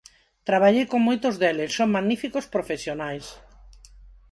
[0.47, 3.25] Traballei con moitos deles, son magníficos profesionais.